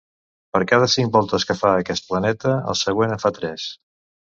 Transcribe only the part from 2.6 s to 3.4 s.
el següent en fa